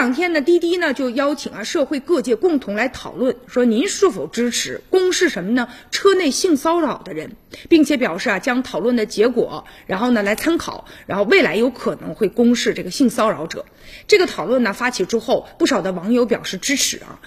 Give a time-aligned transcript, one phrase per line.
[0.00, 5.68] 两天呢，滴滴呢就邀请啊社会各界共同来讨论，说您是否支持公示什么呢？
[5.90, 7.32] 车内性骚扰的人，
[7.68, 13.66] 并且表示啊将讨论的结果，然后呢来参考，然后未来有可能会公示这个性骚扰者。
[14.08, 17.20] 这个讨论呢发起之后，不少的网友表示支持啊。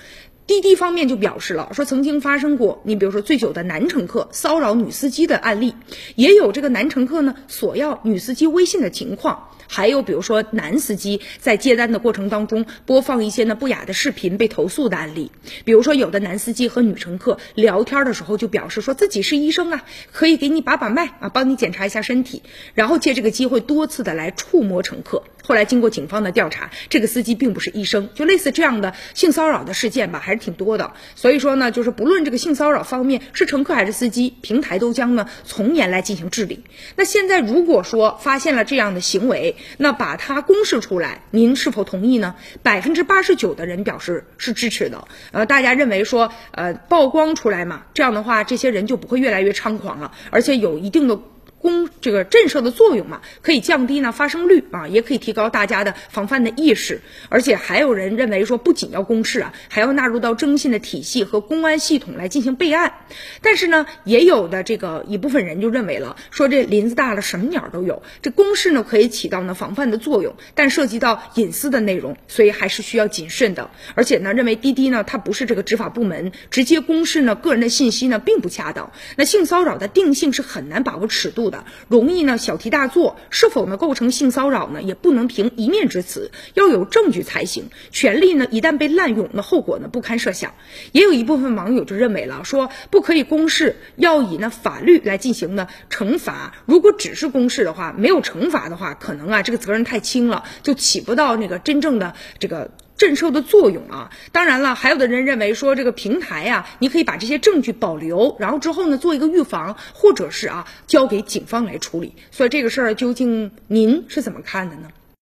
[0.47, 5.75] 滴滴方面就表示了，说曾经发生过，你比如说醉酒的男乘客骚扰女司机的案例，
[6.15, 15.31] 也有这个男乘客呢索要女司机微信的情况，还有比如说男司机在接单的过程当中播放一些呢不雅的视频被投诉的案例，
[15.65, 22.43] 比如说有的男司机和女乘客聊天的时候就表示说自己是医生啊，可以给你把把脉啊，帮你检查一下身体，
[22.75, 25.23] 然后借这个机会多次的来触摸乘客。
[25.45, 30.93] 后来经过警方的调查，这个司机并不是医生，就类似这样的性骚扰的事件吧，还是挺多的。
[31.15, 36.63] 所以说呢，就是不论这个性骚扰方面是乘客还是司机，平台都将呢从严来进行治理。
[36.95, 42.35] 那现在如果说发现了这样的行为，那把它公示出来，您是否同意呢？
[42.63, 45.07] 百分之八十九的人表示是支持的。
[45.33, 51.19] 呃，大家认为说，呃，曝光出来嘛，这样的话，这些人就不会越来越猖狂了，而且有一定的。
[51.63, 56.99] 公这个震慑的作用嘛，可以降低呢发生率啊，也可以提高大家的防范的意识。
[57.29, 62.93] 而且还有人认为说，不仅要公示啊，还要纳入到征信的体系和公安系统来进行备案。
[63.41, 68.03] 但是呢，也有的这个一部分人就认为了，说这林子大了，什么鸟都有。
[68.21, 73.71] 这公示呢可以起到呢防范的作用，但涉及到隐私的内容，所以还是需要谨慎的。
[73.95, 78.91] 而且呢，认为滴滴呢它不是这个执法部门，直接公示呢个人的信息呢并不恰当。
[79.15, 81.52] 那性骚扰的定性是很难把握尺度。
[81.87, 84.81] 容易呢小题大做，是否呢构成性骚扰呢？
[84.81, 87.65] 也不能凭一面之词，要有证据才行。
[87.91, 90.53] 权利呢一旦被滥用，那后果呢不堪设想。
[90.91, 96.53] 也有一部分网友就认为了，说不可以公示，要以呢法律来进行呢惩罚。
[96.65, 102.71] 如果只是公示的话，没有惩罚的话，可能啊这个责任太轻了，就起不到那个真正的这个。
[102.95, 112.13] 震慑的作用啊，当然了，还有的人认为说这个平台呀，你可以把这些证据保留，然后之后呢做一个预防，或者是啊交给警方来处理。
[112.31, 114.89] 所以这个事儿究竟您是怎么看的呢？